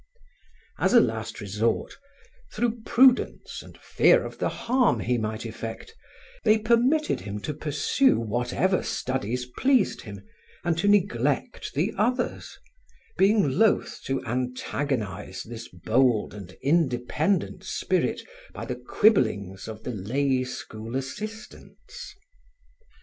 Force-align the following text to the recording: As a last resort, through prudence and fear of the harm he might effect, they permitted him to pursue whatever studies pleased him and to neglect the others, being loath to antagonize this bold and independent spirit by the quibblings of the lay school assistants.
As 0.79 0.95
a 0.95 0.99
last 0.99 1.39
resort, 1.39 1.93
through 2.51 2.81
prudence 2.87 3.61
and 3.61 3.77
fear 3.77 4.23
of 4.25 4.39
the 4.39 4.49
harm 4.49 4.99
he 5.01 5.19
might 5.19 5.45
effect, 5.45 5.93
they 6.43 6.57
permitted 6.57 7.19
him 7.21 7.39
to 7.41 7.53
pursue 7.53 8.19
whatever 8.19 8.81
studies 8.81 9.45
pleased 9.45 10.01
him 10.01 10.23
and 10.63 10.75
to 10.79 10.87
neglect 10.87 11.75
the 11.75 11.93
others, 11.99 12.57
being 13.15 13.59
loath 13.59 14.01
to 14.05 14.25
antagonize 14.25 15.43
this 15.43 15.67
bold 15.67 16.33
and 16.33 16.53
independent 16.63 17.63
spirit 17.63 18.21
by 18.53 18.65
the 18.65 18.77
quibblings 18.77 19.67
of 19.67 19.83
the 19.83 19.91
lay 19.91 20.43
school 20.43 20.95
assistants. 20.95 22.15